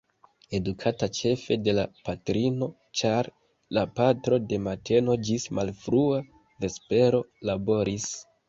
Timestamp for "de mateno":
4.55-5.19